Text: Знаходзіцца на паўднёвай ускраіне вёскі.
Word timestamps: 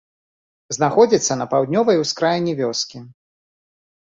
Знаходзіцца 0.77 1.33
на 1.41 1.47
паўднёвай 1.51 2.01
ускраіне 2.05 2.57
вёскі. 2.63 2.99